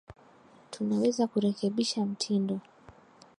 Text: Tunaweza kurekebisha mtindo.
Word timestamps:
Tunaweza 0.71 1.27
kurekebisha 1.27 2.05
mtindo. 2.05 2.59